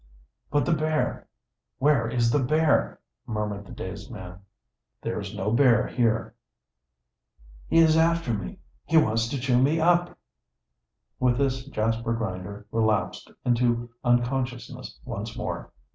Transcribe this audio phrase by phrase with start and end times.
[0.49, 1.27] "But the bear!
[1.77, 4.39] Where is the bear?" murmured the dazed man.
[4.99, 6.33] "There is no bear here."
[7.67, 8.57] "He is after me!
[8.83, 10.17] He wants to chew me up!"
[11.19, 15.71] With this Jasper Grinder relapsed into unconsciousness once more.